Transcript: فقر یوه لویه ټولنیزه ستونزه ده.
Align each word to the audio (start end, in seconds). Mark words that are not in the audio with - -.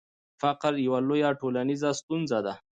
فقر 0.41 0.73
یوه 0.85 0.99
لویه 1.07 1.31
ټولنیزه 1.39 1.89
ستونزه 1.99 2.39
ده. 2.45 2.53